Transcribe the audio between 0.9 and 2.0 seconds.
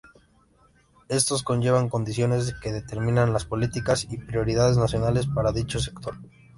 Estos conllevan